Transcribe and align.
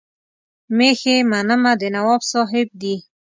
مېښې 0.77 1.15
منمه 1.31 1.73
د 1.81 1.83
نواب 1.95 2.21
صاحب 2.31 2.67
دي. 2.81 2.95